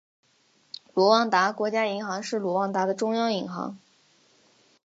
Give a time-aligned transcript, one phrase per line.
[0.95, 3.77] 卢旺达国家银行是卢旺达的中央银行。